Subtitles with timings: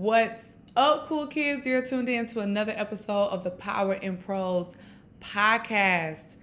[0.00, 0.46] What's
[0.76, 1.66] up, cool kids?
[1.66, 4.74] You're tuned in to another episode of the Power in Prose
[5.20, 6.36] podcast.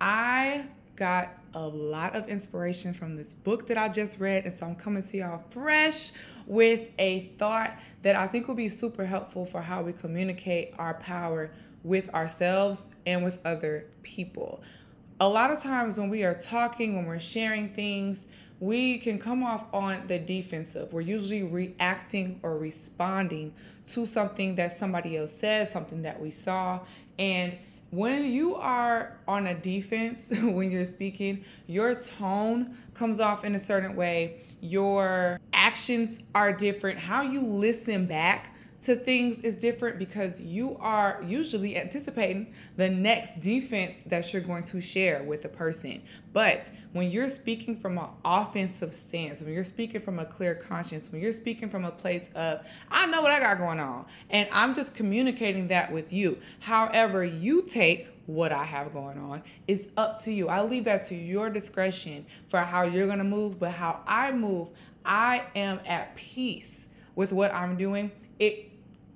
[0.00, 0.64] I
[0.96, 4.76] got a lot of inspiration from this book that I just read, and so I'm
[4.76, 6.12] coming to y'all fresh
[6.46, 10.94] with a thought that I think will be super helpful for how we communicate our
[10.94, 11.50] power
[11.84, 14.62] with ourselves and with other people.
[15.20, 18.26] A lot of times when we are talking, when we're sharing things,
[18.62, 20.92] we can come off on the defensive.
[20.92, 23.52] We're usually reacting or responding
[23.86, 26.78] to something that somebody else said, something that we saw.
[27.18, 27.58] And
[27.90, 33.58] when you are on a defense, when you're speaking, your tone comes off in a
[33.58, 34.36] certain way.
[34.60, 37.00] Your actions are different.
[37.00, 43.40] How you listen back to things is different because you are usually anticipating the next
[43.40, 46.02] defense that you're going to share with a person.
[46.32, 51.12] But when you're speaking from an offensive stance, when you're speaking from a clear conscience,
[51.12, 52.60] when you're speaking from a place of,
[52.90, 56.38] I know what I got going on, and I'm just communicating that with you.
[56.60, 60.48] However, you take what I have going on is up to you.
[60.48, 64.32] I leave that to your discretion for how you're going to move, but how I
[64.32, 64.70] move,
[65.04, 68.10] I am at peace with what I'm doing.
[68.38, 68.71] It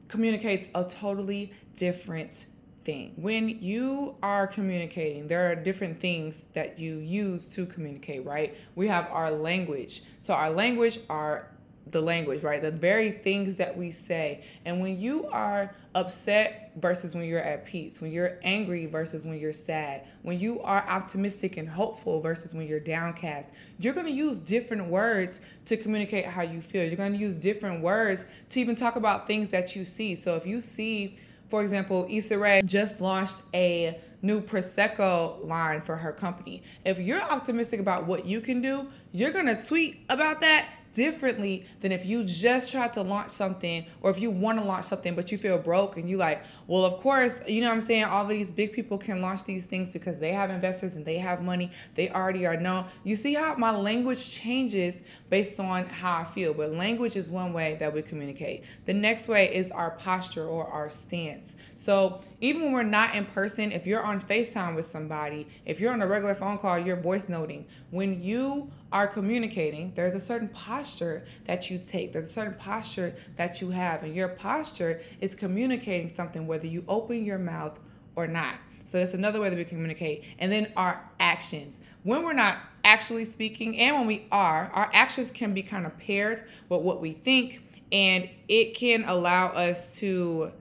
[0.09, 2.47] communicates a totally different
[2.83, 3.12] thing.
[3.17, 8.57] When you are communicating, there are different things that you use to communicate, right?
[8.77, 10.03] We have our language.
[10.21, 11.51] So, our language are
[11.89, 12.61] the language, right?
[12.61, 14.42] The very things that we say.
[14.65, 19.39] And when you are upset versus when you're at peace, when you're angry versus when
[19.39, 24.12] you're sad, when you are optimistic and hopeful versus when you're downcast, you're going to
[24.12, 26.84] use different words to communicate how you feel.
[26.84, 30.17] You're going to use different words to even talk about things that you see.
[30.17, 31.17] So if you see,
[31.48, 36.62] for example, Issa Rae just launched a new Prosecco line for her company.
[36.84, 41.66] If you're optimistic about what you can do, you're going to tweet about that differently
[41.83, 45.14] than if you just tried to launch something or if you want to launch something
[45.14, 48.05] but you feel broke and you like well of course you know what i'm saying?
[48.05, 51.19] All of these big people can launch these things because they have investors and they
[51.19, 51.70] have money.
[51.95, 52.86] They already are known.
[53.05, 57.52] You see how my language changes based on how i feel but language is one
[57.52, 58.64] way that we communicate.
[58.86, 61.58] The next way is our posture or our stance.
[61.74, 65.92] So even when we're not in person if you're on facetime with somebody if you're
[65.92, 67.67] on a regular phone call you're voice noting.
[67.90, 72.14] When you are communicating, there's a certain posture that you take.
[72.14, 74.02] There's a certain posture that you have.
[74.02, 77.79] And your posture is communicating something, whether you open your mouth
[78.14, 78.55] or not.
[78.86, 80.24] So that's another way that we communicate.
[80.39, 81.83] And then our actions.
[82.05, 85.98] When we're not actually speaking and when we are, our actions can be kind of
[85.98, 87.68] paired with what we think.
[87.92, 90.52] And it can allow us to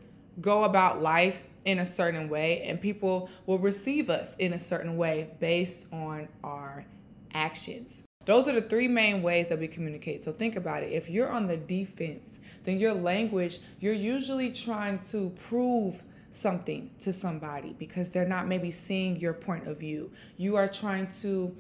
[0.42, 2.64] go about life in a certain way.
[2.64, 6.84] And people will receive us in a certain way based on our
[7.34, 8.05] actions.
[8.26, 10.24] Those are the three main ways that we communicate.
[10.24, 10.92] So think about it.
[10.92, 17.14] If you're on the defense, then your language, you're usually trying to prove something to
[17.14, 20.12] somebody because they're not maybe seeing your point of view.
[20.38, 21.56] You are trying to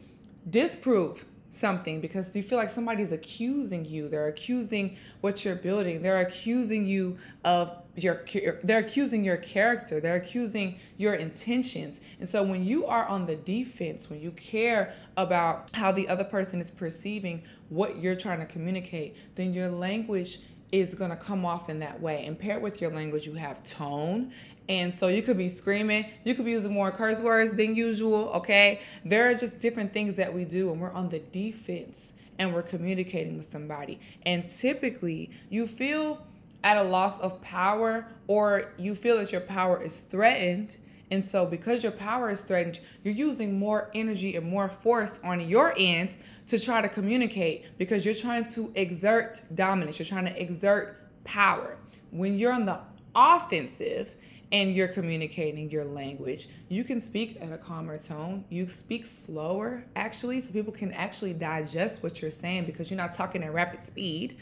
[0.50, 4.10] disprove something because you feel like somebody's accusing you.
[4.10, 6.02] They're accusing what you're building.
[6.02, 8.26] They're accusing you of your
[8.64, 10.00] they're accusing your character.
[10.00, 12.02] They're accusing your intentions.
[12.20, 16.26] And so when you are on the defense, when you care about how the other
[16.26, 20.40] person is perceiving what you're trying to communicate, then your language
[20.72, 22.26] is going to come off in that way.
[22.26, 24.34] And paired with your language, you have tone
[24.68, 28.30] and so you could be screaming, you could be using more curse words than usual,
[28.30, 28.82] okay?
[29.04, 32.64] There are just different things that we do when we're on the defense and we're
[32.64, 34.00] communicating with somebody.
[34.26, 36.26] And typically, you feel
[36.64, 40.78] at a loss of power or you feel that your power is threatened.
[41.12, 45.48] And so, because your power is threatened, you're using more energy and more force on
[45.48, 50.42] your end to try to communicate because you're trying to exert dominance, you're trying to
[50.42, 51.78] exert power.
[52.10, 52.82] When you're on the
[53.16, 54.16] offensive,
[54.52, 56.50] and you're communicating your language.
[56.70, 58.46] You can speak at a calmer tone.
[58.50, 63.14] You speak slower, actually, so people can actually digest what you're saying because you're not
[63.14, 64.38] talking at rapid speed.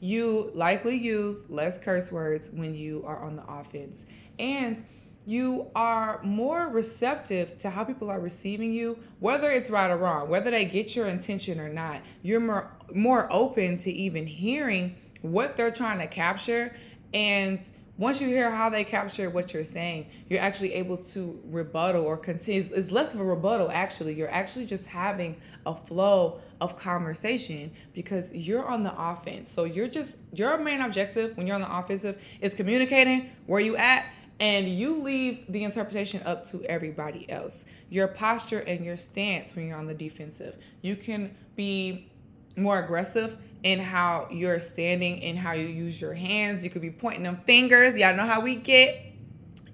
[0.00, 4.06] You likely use less curse words when you are on the offense.
[4.38, 4.82] And
[5.26, 10.30] you are more receptive to how people are receiving you, whether it's right or wrong,
[10.30, 12.00] whether they get your intention or not.
[12.22, 16.74] You're more more open to even hearing what they're trying to capture
[17.12, 17.60] and
[17.98, 22.16] once you hear how they capture what you're saying, you're actually able to rebuttal or
[22.16, 22.64] continue.
[22.72, 24.14] It's less of a rebuttal, actually.
[24.14, 25.36] You're actually just having
[25.66, 29.50] a flow of conversation because you're on the offense.
[29.50, 33.76] So you're just, your main objective when you're on the offensive is communicating where you
[33.76, 34.06] at
[34.38, 37.64] and you leave the interpretation up to everybody else.
[37.90, 40.56] Your posture and your stance when you're on the defensive.
[40.82, 42.12] You can be
[42.56, 46.62] more aggressive in how you're standing and how you use your hands.
[46.62, 47.96] You could be pointing them fingers.
[47.96, 49.04] Y'all know how we get.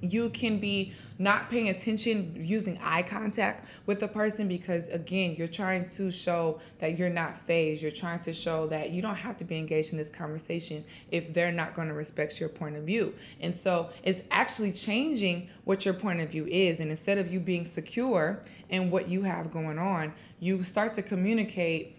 [0.00, 5.46] You can be not paying attention, using eye contact with the person because, again, you're
[5.46, 7.82] trying to show that you're not phased.
[7.82, 11.32] You're trying to show that you don't have to be engaged in this conversation if
[11.32, 13.14] they're not going to respect your point of view.
[13.40, 16.80] And so it's actually changing what your point of view is.
[16.80, 21.02] And instead of you being secure in what you have going on, you start to
[21.02, 21.96] communicate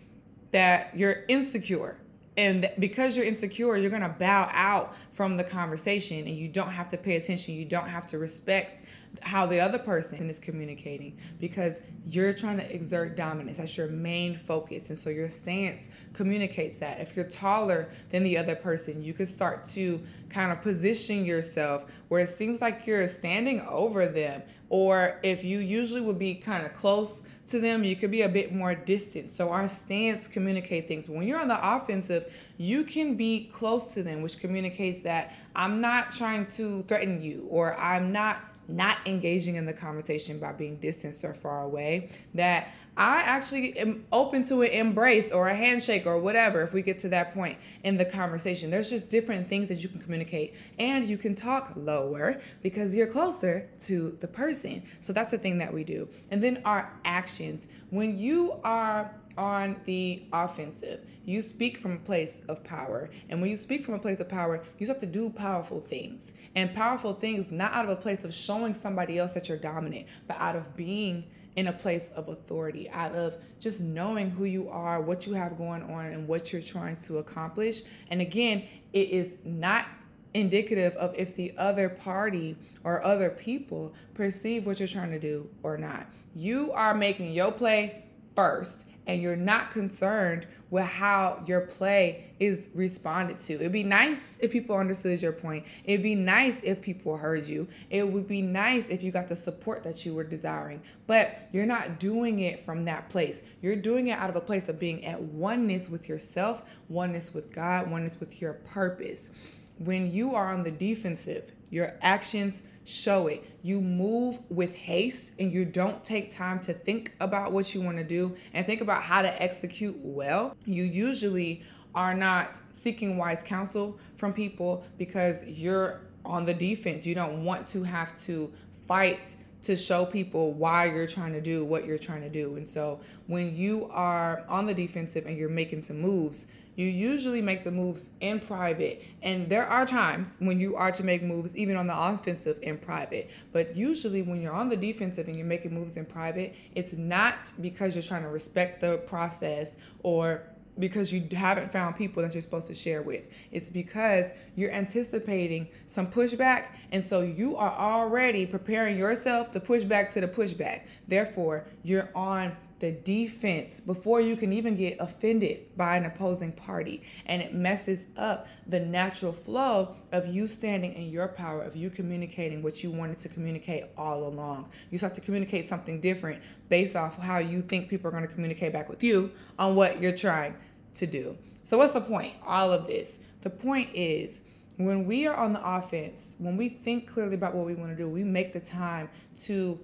[0.52, 1.98] that you're insecure.
[2.38, 6.70] And because you're insecure you're going to bow out from the conversation and you don't
[6.70, 7.56] have to pay attention.
[7.56, 8.82] You don't have to respect
[9.22, 14.36] how the other person is communicating because you're trying to exert dominance that's your main
[14.36, 19.14] focus and so your stance communicates that if you're taller than the other person you
[19.14, 24.42] can start to kind of position yourself where it seems like you're standing over them
[24.70, 28.30] or if you usually would be kind of close to them, you could be a
[28.30, 29.30] bit more distant.
[29.30, 31.08] So our stance communicate things.
[31.08, 35.82] When you're on the offensive, you can be close to them, which communicates that I'm
[35.82, 40.78] not trying to threaten you or I'm not not engaging in the conversation by being
[40.78, 42.10] distanced or far away.
[42.34, 46.82] That I actually am open to an embrace or a handshake or whatever if we
[46.82, 48.72] get to that point in the conversation.
[48.72, 53.08] There's just different things that you can communicate and you can talk lower because you're
[53.08, 54.82] closer to the person.
[55.02, 56.08] So that's the thing that we do.
[56.32, 57.68] And then our actions.
[57.90, 61.06] When you are on the offensive.
[61.26, 63.10] You speak from a place of power.
[63.30, 66.34] And when you speak from a place of power, you have to do powerful things.
[66.56, 70.08] And powerful things not out of a place of showing somebody else that you're dominant,
[70.28, 74.70] but out of being in a place of authority, out of just knowing who you
[74.70, 77.82] are, what you have going on, and what you're trying to accomplish.
[78.10, 79.86] And again, it is not
[80.34, 85.50] indicative of if the other party or other people perceive what you're trying to do
[85.64, 86.08] or not.
[86.36, 88.04] You are making your play
[88.36, 93.54] first and you're not concerned with how your play is responded to.
[93.54, 95.66] It'd be nice if people understood your point.
[95.84, 97.68] It'd be nice if people heard you.
[97.90, 100.82] It would be nice if you got the support that you were desiring.
[101.08, 103.42] But you're not doing it from that place.
[103.62, 107.54] You're doing it out of a place of being at oneness with yourself, oneness with
[107.54, 109.32] God, oneness with your purpose.
[109.78, 113.44] When you are on the defensive, your actions show it.
[113.64, 117.98] You move with haste and you don't take time to think about what you want
[117.98, 120.56] to do and think about how to execute well.
[120.66, 127.06] You usually are not seeking wise counsel from people because you're on the defense.
[127.06, 128.52] You don't want to have to
[128.88, 132.56] fight to show people why you're trying to do what you're trying to do.
[132.56, 137.42] And so when you are on the defensive and you're making some moves, you usually
[137.42, 139.04] make the moves in private.
[139.22, 142.78] And there are times when you are to make moves even on the offensive in
[142.78, 143.30] private.
[143.52, 147.52] But usually when you're on the defensive and you're making moves in private, it's not
[147.62, 150.44] because you're trying to respect the process or
[150.80, 153.30] because you haven't found people that you're supposed to share with.
[153.52, 159.84] It's because you're anticipating some pushback, and so you are already preparing yourself to push
[159.84, 160.88] back to the pushback.
[161.08, 167.04] Therefore, you're on the defense before you can even get offended by an opposing party.
[167.26, 171.90] And it messes up the natural flow of you standing in your power, of you
[171.90, 174.70] communicating what you wanted to communicate all along.
[174.92, 178.34] You start to communicate something different based off how you think people are going to
[178.34, 180.56] communicate back with you on what you're trying
[180.96, 181.38] to do.
[181.64, 182.34] So, what's the point?
[182.46, 183.20] All of this.
[183.42, 184.42] The point is,
[184.78, 187.96] when we are on the offense, when we think clearly about what we want to
[187.96, 189.10] do, we make the time
[189.44, 189.80] to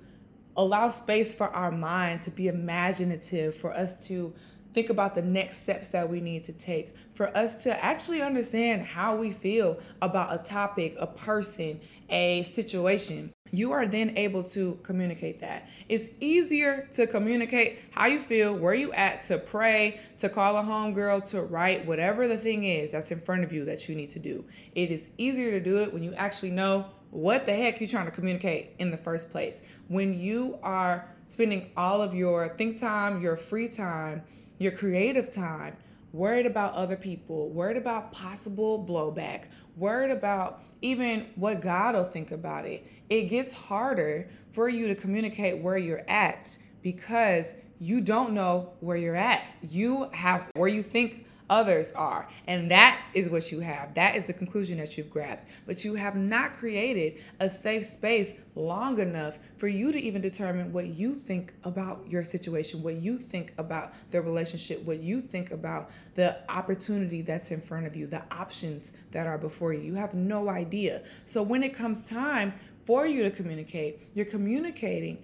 [0.58, 4.34] allow space for our mind to be imaginative, for us to
[4.74, 8.81] think about the next steps that we need to take, for us to actually understand
[8.81, 11.79] how we feel about a topic, a person,
[12.10, 13.34] a situation.
[13.53, 15.67] You are then able to communicate that.
[15.89, 20.63] It's easier to communicate how you feel, where you at, to pray, to call a
[20.63, 24.10] homegirl, to write, whatever the thing is that's in front of you that you need
[24.10, 24.46] to do.
[24.74, 28.06] It is easier to do it when you actually know what the heck you trying
[28.06, 29.62] to communicate in the first place.
[29.89, 34.24] When you are spending all of your think time, your free time,
[34.58, 35.75] your creative time,
[36.13, 39.44] worried about other people, worried about possible blowback,
[39.75, 44.96] worried about even what God will think about it, it gets harder for you to
[44.96, 49.44] communicate where you're at because you don't know where you're at.
[49.68, 52.27] You have where you think others are.
[52.48, 53.93] And that is what you have.
[53.93, 55.46] That is the conclusion that you've grabbed.
[55.67, 60.72] But you have not created a safe space long enough for you to even determine
[60.72, 65.51] what you think about your situation, what you think about the relationship, what you think
[65.51, 69.81] about the opportunity that's in front of you, the options that are before you.
[69.81, 71.03] You have no idea.
[71.25, 72.53] So when it comes time
[72.86, 75.17] for you to communicate, you're communicating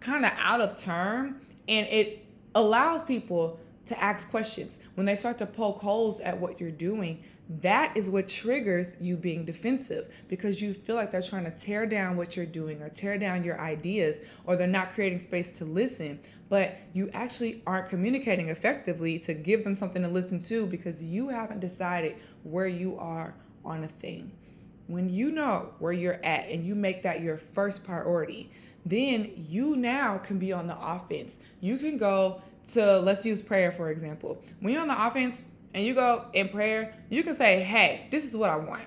[0.00, 5.38] kind of out of term and it allows people to ask questions, when they start
[5.38, 7.22] to poke holes at what you're doing,
[7.60, 11.84] that is what triggers you being defensive because you feel like they're trying to tear
[11.84, 15.66] down what you're doing or tear down your ideas or they're not creating space to
[15.66, 21.02] listen but you actually aren't communicating effectively to give them something to listen to because
[21.02, 24.30] you haven't decided where you are on a thing.
[24.86, 28.50] When you know where you're at and you make that your first priority
[28.86, 31.38] then you now can be on the offense.
[31.60, 35.44] You can go to let's use prayer for example when you're on the offense
[35.74, 38.84] and you go in prayer, you can say, Hey, this is what I want.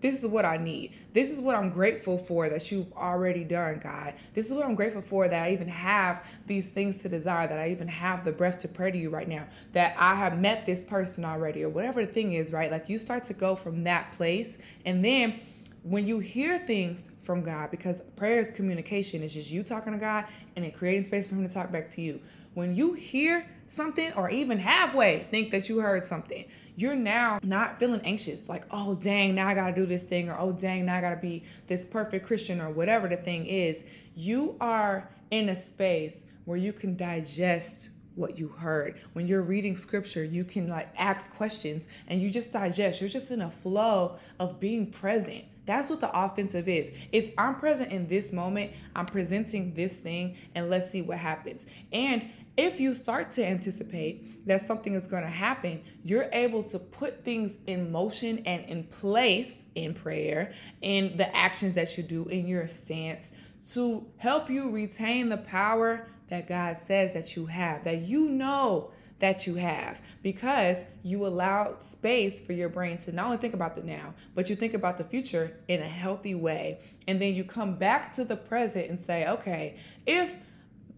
[0.00, 0.94] This is what I need.
[1.12, 4.14] This is what I'm grateful for that you've already done, God.
[4.32, 7.58] This is what I'm grateful for that I even have these things to desire, that
[7.58, 10.64] I even have the breath to pray to you right now, that I have met
[10.64, 12.70] this person already, or whatever the thing is, right?
[12.70, 14.58] Like you start to go from that place.
[14.86, 15.40] And then
[15.88, 19.98] when you hear things from God, because prayer is communication, it's just you talking to
[19.98, 22.20] God and then creating space for Him to talk back to you.
[22.54, 26.44] When you hear something or even halfway think that you heard something,
[26.76, 30.38] you're now not feeling anxious like, oh, dang, now I gotta do this thing, or
[30.38, 33.84] oh, dang, now I gotta be this perfect Christian, or whatever the thing is.
[34.14, 39.00] You are in a space where you can digest what you heard.
[39.12, 43.00] When you're reading scripture, you can like ask questions and you just digest.
[43.00, 45.44] You're just in a flow of being present.
[45.68, 46.90] That's what the offensive is.
[47.12, 51.66] It's I'm present in this moment, I'm presenting this thing, and let's see what happens.
[51.92, 56.78] And if you start to anticipate that something is going to happen, you're able to
[56.78, 62.24] put things in motion and in place in prayer, in the actions that you do,
[62.28, 63.32] in your stance
[63.72, 68.90] to help you retain the power that God says that you have, that you know
[69.18, 73.74] that you have, because you allow space for your brain to not only think about
[73.74, 76.78] the now, but you think about the future in a healthy way.
[77.08, 80.34] And then you come back to the present and say, okay, if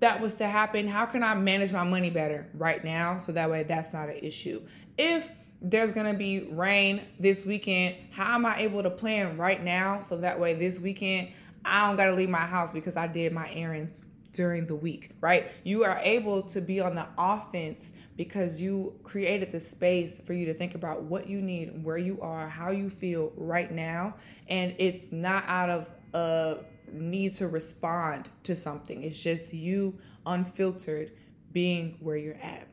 [0.01, 3.51] that was to happen, how can I manage my money better right now so that
[3.51, 4.63] way that's not an issue?
[4.99, 5.31] If
[5.63, 10.17] there's gonna be rain this weekend, how am I able to plan right now so
[10.19, 11.29] that way this weekend
[11.65, 15.51] I don't gotta leave my house because I did my errands during the week, right?
[15.65, 20.47] You are able to be on the offense because you created the space for you
[20.47, 24.15] to think about what you need, where you are, how you feel right now,
[24.49, 26.59] and it's not out of a
[26.93, 29.03] need to respond to something.
[29.03, 31.13] It's just you unfiltered
[31.53, 32.67] being where you're at.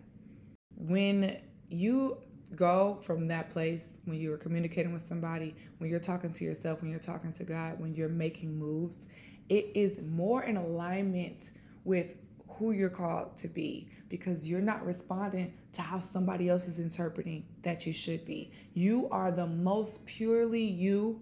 [0.75, 1.37] When
[1.69, 2.17] you
[2.55, 6.91] go from that place, when you're communicating with somebody, when you're talking to yourself, when
[6.91, 9.07] you're talking to God, when you're making moves,
[9.49, 11.51] it is more in alignment
[11.83, 12.15] with
[12.49, 17.45] who you're called to be because you're not responding to how somebody else is interpreting
[17.61, 18.51] that you should be.
[18.73, 21.21] You are the most purely you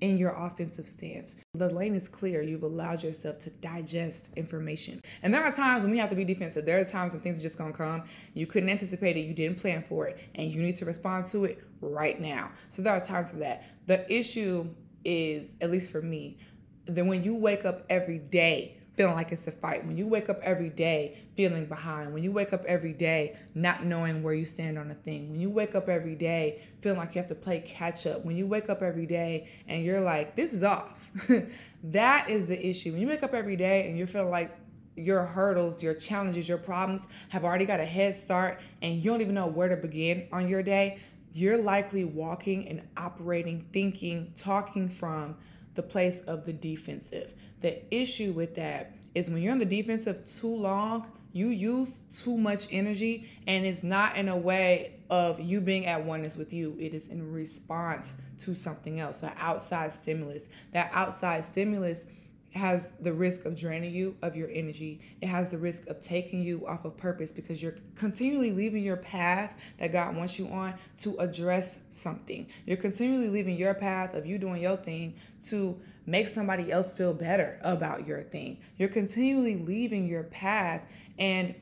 [0.00, 1.36] in your offensive stance.
[1.54, 2.42] The lane is clear.
[2.42, 5.00] You've allowed yourself to digest information.
[5.22, 6.66] And there are times when we have to be defensive.
[6.66, 8.02] There are times when things are just to come.
[8.34, 9.20] You couldn't anticipate it.
[9.20, 10.18] You didn't plan for it.
[10.34, 12.50] And you need to respond to it right now.
[12.68, 13.64] So there are times for that.
[13.86, 14.68] The issue
[15.04, 16.38] is, at least for me,
[16.86, 20.28] that when you wake up every day feeling like it's a fight, when you wake
[20.28, 24.44] up every day feeling behind, when you wake up every day not knowing where you
[24.44, 27.34] stand on a thing, when you wake up every day feeling like you have to
[27.34, 31.10] play catch up, when you wake up every day and you're like, this is off,
[31.84, 32.92] that is the issue.
[32.92, 34.56] When you wake up every day and you're feeling like
[34.96, 39.20] your hurdles, your challenges, your problems have already got a head start and you don't
[39.20, 41.00] even know where to begin on your day,
[41.32, 45.34] you're likely walking and operating, thinking, talking from
[45.74, 47.34] the place of the defensive.
[47.60, 52.36] The issue with that is when you're on the defensive too long, you use too
[52.36, 56.76] much energy and it's not in a way of you being at oneness with you.
[56.78, 60.48] It is in response to something else, an outside stimulus.
[60.72, 62.06] That outside stimulus
[62.54, 65.00] has the risk of draining you of your energy.
[65.20, 68.96] It has the risk of taking you off of purpose because you're continually leaving your
[68.96, 72.46] path that God wants you on to address something.
[72.64, 75.14] You're continually leaving your path of you doing your thing
[75.46, 78.58] to make somebody else feel better about your thing.
[78.78, 80.82] You're continually leaving your path
[81.18, 81.56] and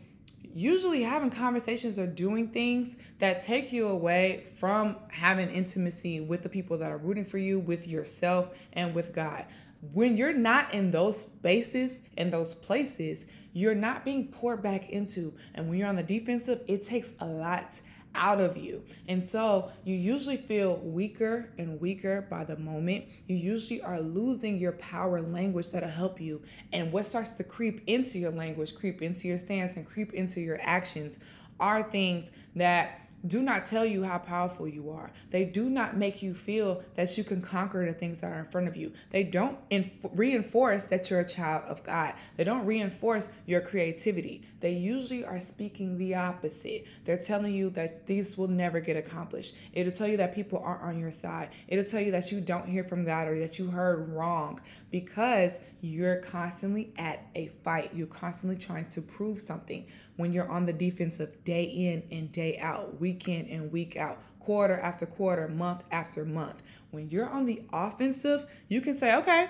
[0.54, 6.50] usually having conversations or doing things that take you away from having intimacy with the
[6.50, 9.46] people that are rooting for you, with yourself, and with God
[9.90, 15.34] when you're not in those spaces and those places, you're not being poured back into.
[15.54, 17.80] And when you're on the defensive, it takes a lot
[18.14, 18.82] out of you.
[19.08, 23.06] And so you usually feel weaker and weaker by the moment.
[23.26, 26.42] You usually are losing your power language that'll help you.
[26.72, 30.40] And what starts to creep into your language, creep into your stance, and creep into
[30.40, 31.18] your actions
[31.58, 35.10] are things that do not tell you how powerful you are.
[35.30, 38.46] They do not make you feel that you can conquer the things that are in
[38.46, 38.92] front of you.
[39.10, 42.14] They don't inf- reinforce that you're a child of God.
[42.36, 44.42] They don't reinforce your creativity.
[44.60, 46.86] They usually are speaking the opposite.
[47.04, 49.54] They're telling you that these will never get accomplished.
[49.72, 51.50] It'll tell you that people aren't on your side.
[51.68, 54.60] It'll tell you that you don't hear from God or that you heard wrong
[54.90, 57.90] because you're constantly at a fight.
[57.94, 59.86] You're constantly trying to prove something
[60.16, 64.18] when you're on the defensive day in and day out, week in and week out,
[64.40, 66.62] quarter after quarter, month after month.
[66.92, 69.48] When you're on the offensive, you can say, okay,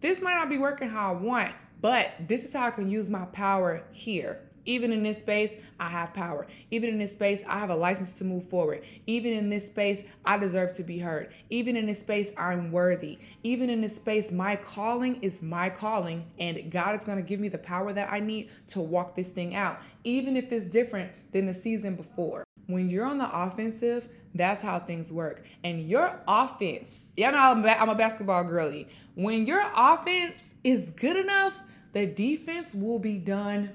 [0.00, 3.08] this might not be working how I want, but this is how I can use
[3.08, 4.42] my power here.
[4.64, 6.46] Even in this space, I have power.
[6.70, 8.82] Even in this space, I have a license to move forward.
[9.06, 11.32] Even in this space, I deserve to be heard.
[11.50, 13.18] Even in this space, I'm worthy.
[13.42, 17.40] Even in this space, my calling is my calling, and God is going to give
[17.40, 21.10] me the power that I need to walk this thing out, even if it's different
[21.32, 22.44] than the season before.
[22.66, 25.44] When you're on the offensive, that's how things work.
[25.64, 28.88] And your offense, y'all know I'm a basketball girly.
[29.14, 31.58] When your offense is good enough,
[31.92, 33.70] the defense will be done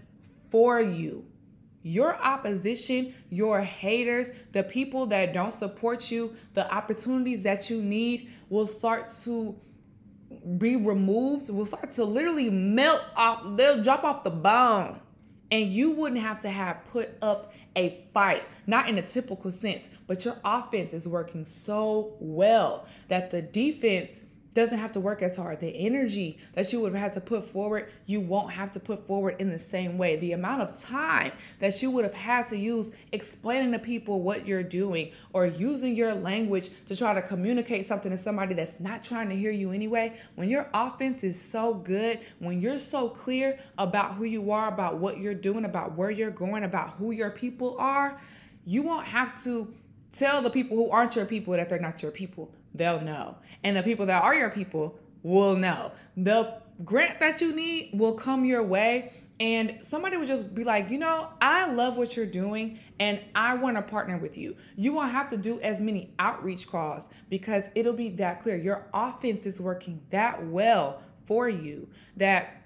[0.49, 1.25] for you.
[1.83, 8.29] Your opposition, your haters, the people that don't support you, the opportunities that you need
[8.49, 9.57] will start to
[10.57, 14.99] be removed, will start to literally melt off, they'll drop off the bone.
[15.49, 19.89] And you wouldn't have to have put up a fight, not in a typical sense,
[20.07, 24.23] but your offense is working so well that the defense
[24.57, 25.59] doesn't have to work as hard.
[25.59, 29.05] The energy that you would have had to put forward, you won't have to put
[29.05, 30.15] forward in the same way.
[30.15, 34.47] The amount of time that you would have had to use explaining to people what
[34.47, 39.03] you're doing or using your language to try to communicate something to somebody that's not
[39.03, 43.59] trying to hear you anyway, when your offense is so good, when you're so clear
[43.77, 47.29] about who you are, about what you're doing, about where you're going, about who your
[47.29, 48.19] people are,
[48.65, 49.71] you won't have to
[50.09, 53.35] tell the people who aren't your people that they're not your people they'll know.
[53.63, 55.91] And the people that are your people will know.
[56.15, 59.11] The grant that you need will come your way.
[59.39, 63.53] And somebody would just be like, you know, I love what you're doing and I
[63.53, 64.55] want to partner with you.
[64.75, 68.57] You won't have to do as many outreach calls because it'll be that clear.
[68.57, 72.63] Your offense is working that well for you that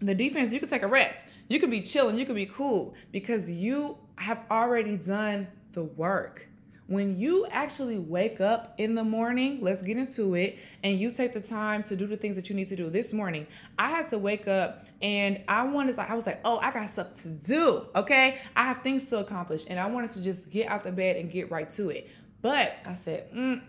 [0.00, 1.26] the defense, you can take a rest.
[1.48, 6.48] You can be chilling, you can be cool because you have already done the work
[6.88, 11.34] when you actually wake up in the morning, let's get into it, and you take
[11.34, 12.88] the time to do the things that you need to do.
[12.88, 13.46] This morning,
[13.78, 17.12] I had to wake up and I wanted I was like, oh, I got stuff
[17.22, 17.86] to do.
[17.94, 18.38] Okay.
[18.56, 19.66] I have things to accomplish.
[19.68, 22.10] And I wanted to just get out the bed and get right to it.
[22.40, 23.60] But I said, mm,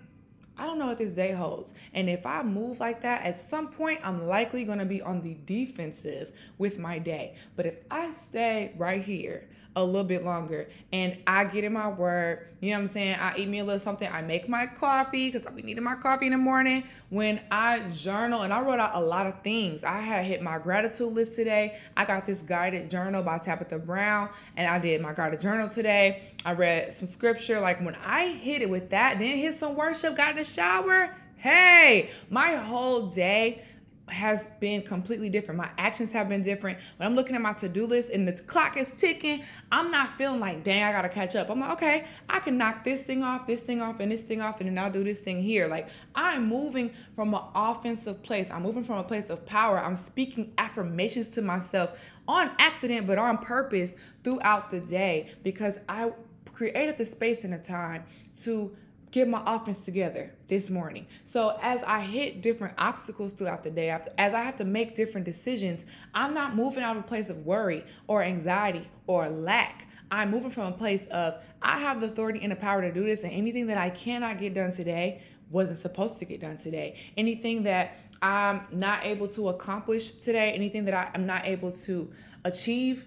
[0.60, 1.74] I don't know what this day holds.
[1.94, 5.22] And if I move like that, at some point, I'm likely going to be on
[5.22, 7.36] the defensive with my day.
[7.56, 10.68] But if I stay right here, a little bit longer.
[10.92, 12.48] And I get in my word.
[12.60, 13.16] You know what I'm saying?
[13.16, 14.12] I eat me a little something.
[14.12, 16.84] I make my coffee because I'll be needing my coffee in the morning.
[17.10, 19.84] When I journal, and I wrote out a lot of things.
[19.84, 21.80] I had hit my gratitude list today.
[21.96, 26.24] I got this guided journal by Tabitha Brown, and I did my guided journal today.
[26.46, 27.60] I read some scripture.
[27.60, 31.16] Like when I hit it with that, then hit some worship, got the shower.
[31.38, 33.64] Hey, my whole day
[34.08, 35.58] has been completely different.
[35.58, 36.80] My actions have been different.
[36.98, 40.18] When I'm looking at my to do list and the clock is ticking, I'm not
[40.18, 41.50] feeling like, dang, I gotta catch up.
[41.50, 44.42] I'm like, okay, I can knock this thing off, this thing off, and this thing
[44.42, 45.68] off, and then I'll do this thing here.
[45.68, 48.50] Like, I'm moving from an offensive place.
[48.50, 49.80] I'm moving from a place of power.
[49.80, 56.12] I'm speaking affirmations to myself on accident, but on purpose throughout the day because I
[56.54, 58.04] created the space and the time
[58.42, 58.76] to
[59.12, 61.08] get my offense together this morning.
[61.26, 65.26] So as I hit different obstacles throughout the day, as I have to make different
[65.26, 69.88] decisions, I'm not moving out of a place of worry or anxiety or lack.
[70.12, 73.04] I'm moving from a place of I have the authority and the power to do
[73.04, 77.00] this, and anything that I cannot get done today wasn't supposed to get done today.
[77.18, 82.12] Anything that I'm not able to accomplish today, anything that I am not able to
[82.44, 83.06] achieve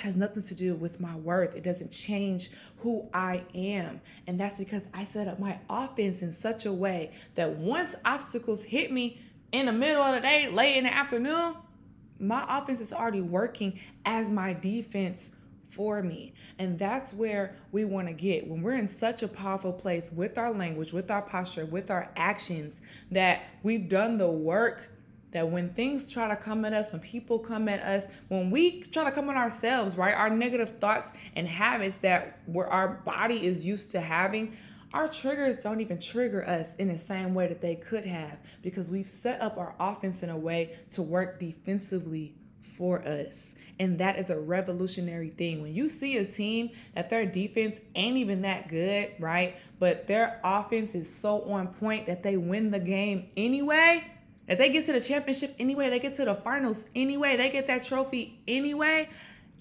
[0.00, 1.54] has nothing to do with my worth.
[1.54, 4.00] It doesn't change who I am.
[4.26, 8.64] And that's because I set up my offense in such a way that once obstacles
[8.64, 9.20] hit me
[9.52, 11.54] in the middle of the day, late in the afternoon,
[12.18, 15.30] my offense is already working as my defense
[15.66, 16.34] for me.
[16.58, 20.36] And that's where we want to get when we're in such a powerful place with
[20.36, 24.90] our language, with our posture, with our actions that we've done the work
[25.32, 28.82] that when things try to come at us, when people come at us, when we
[28.82, 30.14] try to come at ourselves, right?
[30.14, 34.56] Our negative thoughts and habits that where our body is used to having,
[34.92, 38.90] our triggers don't even trigger us in the same way that they could have because
[38.90, 43.54] we've set up our offense in a way to work defensively for us.
[43.78, 45.62] And that is a revolutionary thing.
[45.62, 49.56] When you see a team that their defense ain't even that good, right?
[49.78, 54.04] But their offense is so on point that they win the game anyway.
[54.50, 57.68] If they get to the championship anyway, they get to the finals anyway, they get
[57.68, 59.08] that trophy anyway,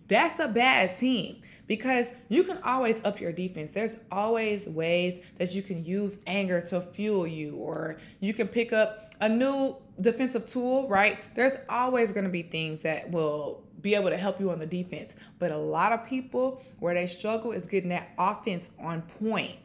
[0.08, 3.72] that's a bad team because you can always up your defense.
[3.72, 8.74] There's always ways that you can use anger to fuel you, or you can pick
[8.74, 11.20] up a new defensive tool, right?
[11.36, 14.66] There's always going to be things that will be able to help you on the
[14.66, 15.16] defense.
[15.38, 19.58] But a lot of people, where they struggle is getting that offense on point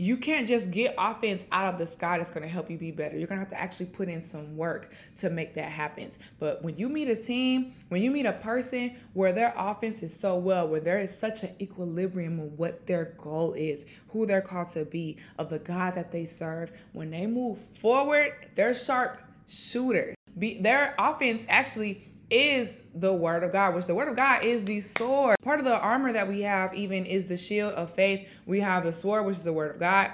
[0.00, 2.90] you can't just get offense out of the sky that's going to help you be
[2.90, 3.18] better.
[3.18, 6.10] You're going to have to actually put in some work to make that happen.
[6.38, 10.18] But when you meet a team, when you meet a person where their offense is
[10.18, 14.40] so well, where there is such an equilibrium of what their goal is, who they're
[14.40, 19.20] called to be, of the God that they serve, when they move forward, they're sharp
[19.48, 20.14] shooters.
[20.38, 24.64] Be, their offense actually is the word of God, which the word of God is
[24.64, 25.36] the sword.
[25.42, 28.28] Part of the armor that we have even is the shield of faith.
[28.46, 30.12] We have the sword, which is the word of God.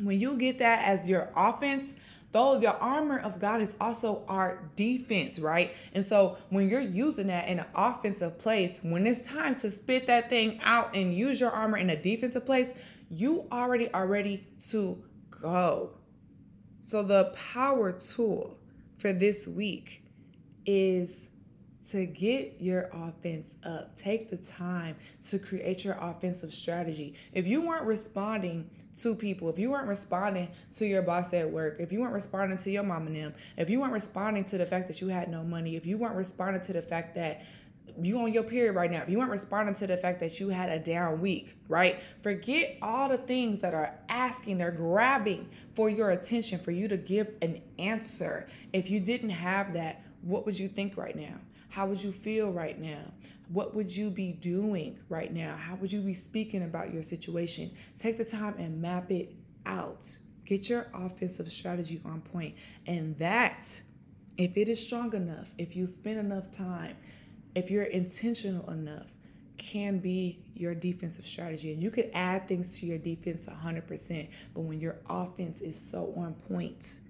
[0.00, 1.94] When you get that as your offense,
[2.32, 5.74] though the armor of God is also our defense, right?
[5.94, 10.06] And so when you're using that in an offensive place, when it's time to spit
[10.06, 12.72] that thing out and use your armor in a defensive place,
[13.10, 15.98] you already are ready to go.
[16.80, 18.58] So the power tool
[18.98, 20.02] for this week
[20.64, 21.28] is
[21.90, 23.94] to get your offense up.
[23.96, 24.96] Take the time
[25.28, 27.14] to create your offensive strategy.
[27.32, 31.76] If you weren't responding to people, if you weren't responding to your boss at work,
[31.80, 34.66] if you weren't responding to your mom and them, if you weren't responding to the
[34.66, 37.42] fact that you had no money, if you weren't responding to the fact that
[38.00, 40.48] you on your period right now, if you weren't responding to the fact that you
[40.48, 42.00] had a down week, right?
[42.22, 46.96] Forget all the things that are asking, they're grabbing for your attention, for you to
[46.96, 48.46] give an answer.
[48.72, 51.34] If you didn't have that, what would you think right now?
[51.72, 53.00] How would you feel right now?
[53.48, 55.56] What would you be doing right now?
[55.56, 57.70] How would you be speaking about your situation?
[57.96, 60.06] Take the time and map it out.
[60.44, 62.56] Get your offensive strategy on point.
[62.86, 63.80] And that,
[64.36, 66.94] if it is strong enough, if you spend enough time,
[67.54, 69.14] if you're intentional enough,
[69.56, 71.72] can be your defensive strategy.
[71.72, 74.28] And you could add things to your defense 100%.
[74.52, 77.00] But when your offense is so on point,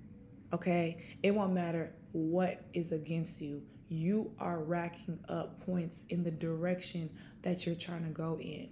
[0.53, 3.61] okay, it won't matter what is against you
[3.92, 7.11] you are racking up points in the direction
[7.42, 8.68] that you're trying to go in.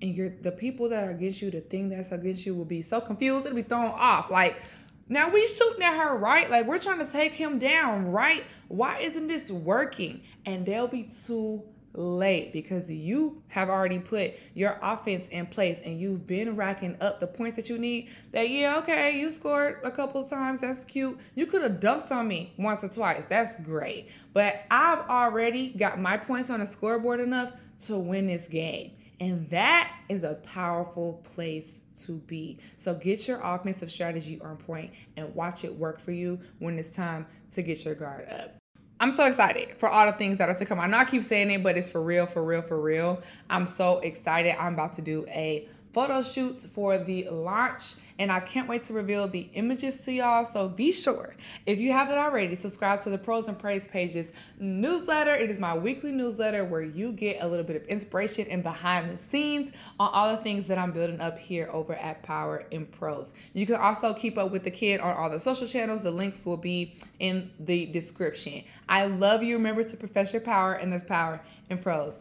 [0.00, 2.82] And you're the people that are against you, the thing that's against you will be
[2.82, 4.30] so confused, it'll be thrown off.
[4.30, 4.62] Like,
[5.08, 6.50] now we shooting at her, right?
[6.50, 8.44] Like we're trying to take him down, right?
[8.68, 10.22] Why isn't this working?
[10.44, 11.62] And they'll be too
[11.94, 17.20] late because you have already put your offense in place and you've been racking up
[17.20, 18.08] the points that you need.
[18.32, 20.60] That, yeah, okay, you scored a couple times.
[20.60, 21.18] That's cute.
[21.34, 23.26] You could have dunked on me once or twice.
[23.26, 24.08] That's great.
[24.32, 27.52] But I've already got my points on the scoreboard enough
[27.86, 28.92] to win this game.
[29.20, 32.58] And that is a powerful place to be.
[32.76, 36.90] So get your offensive strategy on point and watch it work for you when it's
[36.90, 38.54] time to get your guard up.
[39.00, 40.80] I'm so excited for all the things that are to come.
[40.80, 43.22] I know I keep saying it, but it's for real, for real, for real.
[43.48, 44.56] I'm so excited.
[44.58, 48.92] I'm about to do a photo shoots for the launch and I can't wait to
[48.92, 50.44] reveal the images to y'all.
[50.44, 51.34] So be sure,
[51.66, 54.30] if you haven't already, subscribe to the Prose and Praise Pages
[54.60, 55.34] newsletter.
[55.34, 59.10] It is my weekly newsletter where you get a little bit of inspiration and behind
[59.10, 62.88] the scenes on all the things that I'm building up here over at Power and
[62.88, 63.34] Prose.
[63.52, 66.04] You can also keep up with the kid on all the social channels.
[66.04, 68.62] The links will be in the description.
[68.88, 69.56] I love you.
[69.56, 72.20] Remember to profess your power, and there's power in prose.